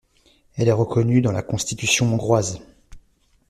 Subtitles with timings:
[0.55, 2.61] Elle est reconnue dans la constitution hongroise.